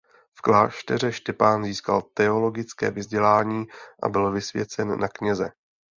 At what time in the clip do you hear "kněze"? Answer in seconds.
5.07-5.51